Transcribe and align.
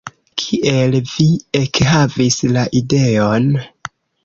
Kiel 0.43 0.97
vi 1.09 1.25
ekhavis 1.61 2.41
la 2.57 2.65
ideon? 2.83 3.49